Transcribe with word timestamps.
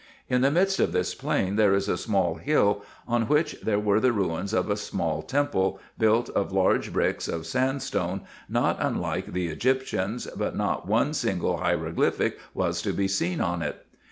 In 0.29 0.41
the 0.41 0.49
midst 0.49 0.79
of 0.79 0.93
this 0.93 1.13
plain 1.13 1.57
there 1.57 1.75
is 1.75 1.87
a 1.87 1.95
small 1.95 2.33
hill 2.37 2.83
on 3.07 3.27
which 3.27 3.57
there 3.61 3.77
were 3.77 3.99
the 3.99 4.11
ruins 4.11 4.51
of 4.51 4.67
a 4.67 4.75
small 4.75 5.21
temple, 5.21 5.79
built 5.95 6.27
of 6.29 6.51
large 6.51 6.91
bricks 6.91 7.27
of 7.27 7.45
sand 7.45 7.83
stone 7.83 8.21
not 8.49 8.77
unlike 8.79 9.31
the 9.33 9.49
Egyptian, 9.49 10.17
but 10.35 10.55
not 10.55 10.87
one 10.87 11.13
single 11.13 11.57
hieroglyphic 11.57 12.39
was 12.55 12.81
to 12.81 12.93
be 12.93 13.07
seen 13.07 13.39
on 13.41 13.61
it. 13.61 13.85